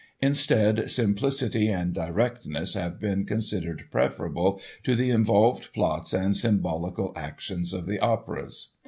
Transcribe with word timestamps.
Instead, 0.19 0.89
simplicity 0.89 1.67
and 1.69 1.93
directness 1.93 2.73
have 2.73 2.99
been 2.99 3.23
considered 3.23 3.83
preferable 3.91 4.59
to 4.83 4.95
the 4.95 5.11
involved 5.11 5.71
plots 5.75 6.11
and 6.11 6.35
symbolical 6.35 7.13
actions 7.15 7.71
of 7.71 7.85
the 7.85 7.99
operas. 7.99 8.69